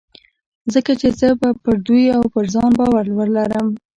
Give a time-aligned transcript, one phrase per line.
[0.73, 3.67] ځکه چې زه به پر دوی او پر ځان باور ولرم.